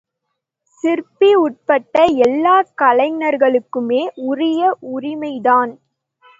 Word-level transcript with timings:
சிற்பி 0.83 1.29
உட்பட்ட 1.35 1.95
எல்லாக் 2.25 2.71
கலைஞர்களுக்குமே 2.81 4.01
உரிய 4.25 4.61
உரிமைதான். 4.95 5.73